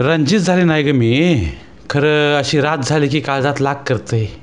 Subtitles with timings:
[0.00, 1.44] रणजित झाले नाही ग मी.
[1.90, 4.42] खरं अशी रात झाली की काळजात लाग करते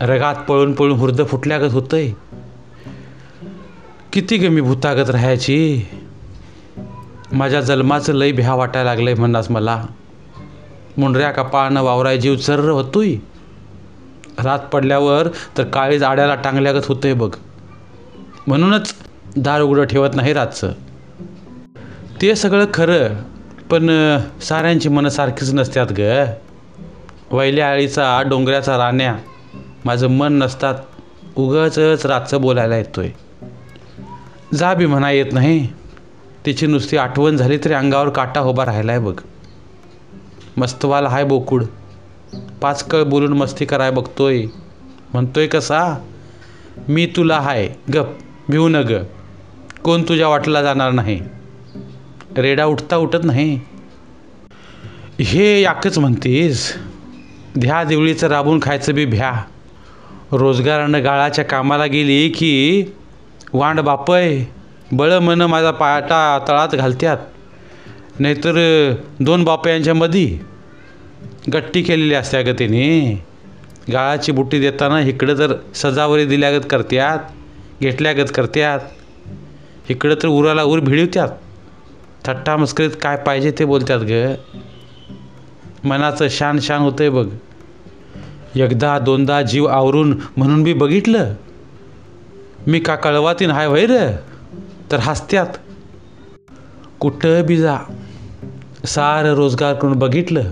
[0.00, 2.10] रगात पळून पळून हुर्द फुटल्यागत होतंय.
[4.12, 5.86] किती ग मी भूतागत राहायची?
[7.32, 9.86] माझ्या जन्माचं लय भ्या वाटायला लागलंय म्हणणार मला.
[10.96, 13.14] मुंडऱ्या कपाळानं वावराय जीव चर्र होतोय.
[14.44, 15.28] रात पडल्यावर
[15.58, 17.36] तर काळीज आड्याला टांगल्यागत होतंय बघ.
[18.46, 18.94] म्हणूनच
[19.36, 20.72] दार उघडं ठेवत नाही रातचं.
[22.22, 23.08] ते सगळं खरं
[23.70, 23.90] पण
[24.42, 26.24] साऱ्यांची मनं सारखीच नसतात ग.
[27.30, 29.16] वैल्या आळीचा डोंगऱ्याचा राण्या
[29.84, 30.74] माझं मन नसतात
[31.36, 33.10] उगाचच रातचं बोलायला येतोय.
[34.54, 35.68] जा बी म्हणा येत नाही.
[36.46, 39.20] तिची नुसती आठवण झाली तरी अंगावर काटा उभा राहिलाय बघ.
[40.56, 41.64] मस्तवाला हाय बोकूड.
[42.62, 44.46] पाच कळ बोलून मस्ती कराय बघतोय.
[45.12, 46.06] म्हणतोय कसा?
[46.88, 47.68] मी तुला हाय.
[47.94, 48.06] गप
[48.48, 49.02] भिऊ न ग
[49.82, 51.20] कोण तुझ्या वाटला जाणार नाही?
[52.38, 53.60] रेडा उठता उठत नाही.
[55.20, 56.72] हे याकच म्हणतीस.
[57.58, 59.32] ध्या देवळीचं राबून खायचं बी भ्या.
[60.32, 62.84] रोजगारानं गाळाच्या कामाला गेली की
[63.52, 64.44] वांड बापय.
[64.92, 67.16] बळ मन माझा पाटा तळात घालत्यात.
[68.18, 68.54] नाहीतर
[69.20, 70.38] दोन बापयांच्या मधी
[71.52, 73.24] गट्टी केलेली असत्या ग तिने.
[73.92, 77.18] गाळाची बुट्टी देताना इकडं तर सजावरी दिल्यागत करत्यात
[77.80, 78.80] घेतल्यागत करत्यात.
[79.88, 81.28] इकडं तर उराला उर भिडवत्यात.
[82.26, 84.34] थट्टा मस्करीत काय पाहिजे ते बोलतात ग.
[85.84, 87.26] मनाचं शान शान होतंय बघ.
[88.56, 91.34] एकदा दोनदा जीव आवरून म्हणून बी बघितलं.
[92.66, 94.10] मी का कळवातीन हाय वैर
[94.92, 95.46] तर हसत्यात
[97.00, 97.78] कुठं बी जा.
[98.86, 100.50] सारं रोजगार करून बघितलं.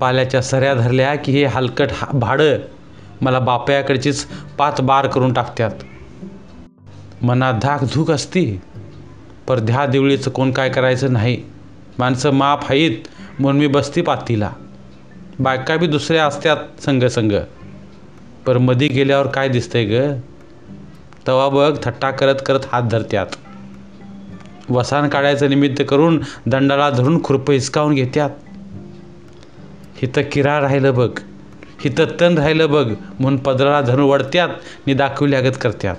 [0.00, 2.56] पाल्याच्या सऱ्या धरल्या की हे हलकट हा भाडं
[3.20, 4.26] मला बापयाकडचीच
[4.58, 5.70] पाच बार करून टाकत्यात.
[7.22, 8.60] मनात धाक धूक असती.
[9.46, 11.42] पर ध्या देवळीचं कोण काय करायचं नाही.
[11.98, 12.90] माणसं माप आहेत
[13.38, 14.50] म्हणून मी बसती पातीला.
[15.40, 17.32] बायका बी दुसऱ्या असत्यात संग संग.
[18.46, 20.20] पर मधी गेल्यावर काय दिसतंय ग?
[21.28, 23.26] तवा बघ थट्टा करत करत हात धरत्यात.
[24.70, 28.30] वसान काढायचं निमित्त करून दंडाला धरून खुरपं हिसकावून घेत्यात.
[29.96, 31.18] हिथं किरा राहिलं बघ
[31.84, 34.48] हिथं तण राहिलं बघ म्हणून पदराला धरून वडत्यात
[34.86, 35.96] नि दाखवल्यागत करत्यात.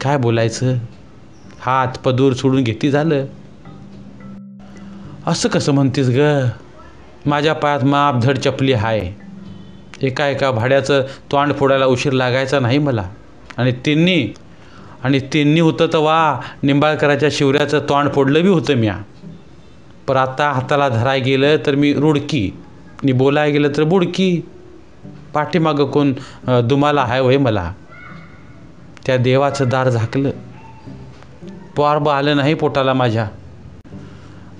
[0.00, 0.76] काय बोलायचं?
[1.60, 3.24] हात पदूर सोडून घेती झालं.
[5.26, 6.48] असं कसं म्हणतेस ग?
[7.26, 9.12] माझ्या पायात माप धड चपली हाय.
[10.02, 13.08] एका एका भाड्याचं तोंड फोडायला उशीर लागायचा नाही मला.
[13.56, 14.34] आणि त्यांनी
[15.04, 18.96] आणि त्यांनी होतं तर वा निंबाळकराच्या शिवऱ्याचं तोंड फोडलं बी होतं म्या.
[20.06, 22.50] पर आता हाताला धराय गेलं तर मी रुडकी
[23.02, 24.40] नि बोलाय गेलं तर बुडकी.
[25.34, 26.12] पाठीमागं कोण
[26.48, 27.72] दुमाला हाय वय मला.
[29.06, 30.30] त्या देवाचं दार झाकलं.
[31.76, 33.28] पोरब आलं नाही पोटाला माझ्या.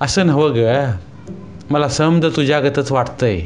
[0.00, 0.91] असं नव्हं ग.
[1.71, 3.41] मला समज तुझ्यागतच वाटतंय.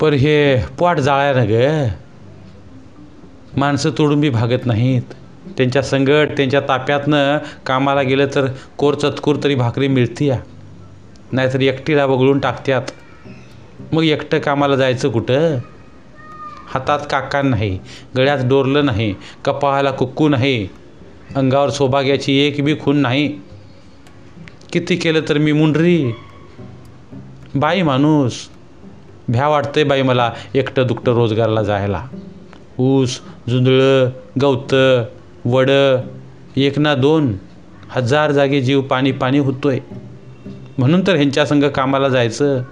[0.00, 1.88] पर हे पोट जाळ्या ग.
[3.56, 5.02] माणसं तुडुंबी भागत नाहीत.
[5.56, 8.46] त्यांच्या संगट त्यांच्या ताप्यातनं कामाला गेलं तर
[8.78, 10.38] कोर चतकोर तरी भाकरी मिळती या
[11.32, 12.82] नाहीतर एकटीला वगळून टाकत्यात.
[13.92, 15.58] मग एकटं कामाला जायचं कुठं?
[16.68, 17.78] हातात काका नाही
[18.16, 19.14] गळ्यात डोरलं नाही
[19.44, 20.68] कपाळाला कुक्कू नाही.
[21.36, 23.28] अंगावर सौभाग्याची एक बी खून नाही.
[24.72, 26.12] किती केलं तर मी मुंडरी.
[27.54, 28.48] बाई माणूस.
[29.28, 32.06] भ्या वाटतंय बाई मला एकटं दुकटं रोजगाराला जायला.
[32.78, 34.10] ऊस जुंधळं
[34.42, 35.04] गवतं
[35.44, 36.00] वडं
[36.56, 37.36] एक ना दोन
[37.90, 39.78] हजार जागे जीव पाणी पाणी होतोय.
[40.78, 42.62] म्हणून तर ह्यांच्या संग कामाला जायचं.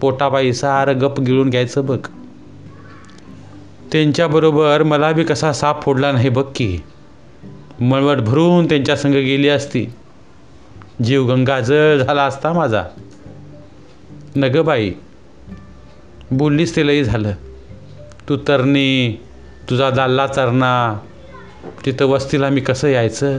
[0.00, 1.98] पोटाबाई सारं गप गिळून घ्यायचं बघ.
[3.92, 6.78] त्यांच्याबरोबर मला बी कसा साप फोडला नाही बघ की.
[7.80, 9.86] मळवट भरून त्यांच्या संग गेली असती.
[11.04, 12.84] जीव गंगाजळ झाला असता माझा.
[14.36, 14.92] नग बाई
[16.30, 17.32] बोललीस ते लई झालं.
[18.28, 19.20] तू तरणी
[19.70, 20.98] तुझा दाल्ला चरणा
[21.86, 23.38] तिथं वस्तीला मी कसं यायचं?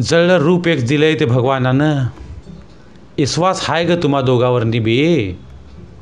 [0.00, 2.04] जळलं रूप एक दिलंय ते भगवानानं.
[3.18, 5.32] विश्वास हाय ग तुम्हा दोघावरनी बी.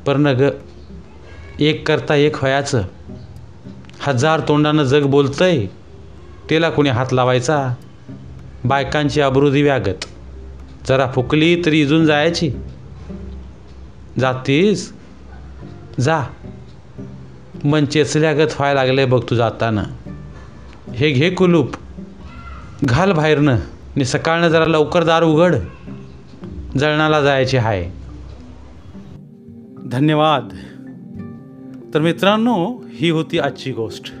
[0.05, 0.49] पर न ग
[1.59, 2.81] एक करता एक व्हायचं.
[4.01, 5.65] हजार तोंडानं जग बोलतंय.
[6.51, 7.73] त्याला कुणी हात लावायचा?
[8.65, 10.05] बायकांची अब्रुदी व्यागत.
[10.87, 12.51] जरा फुकली तरी इजून जायची.
[14.19, 14.93] जातीस?
[15.99, 16.23] जा.
[17.63, 19.83] मन चेचल्यागत व्हायला लागले बघ तू जाताना.
[20.95, 21.71] हे घे कुलूप.
[22.85, 23.55] घाल बाहेरनं.
[23.55, 25.55] आणि सकाळनं जरा लवकर दार उघड.
[26.77, 27.91] जळणाला जायचे हाय.
[29.85, 30.49] धन्यवाद.
[31.93, 34.20] तर मित्रांनो ही होती आजची गोष्ट.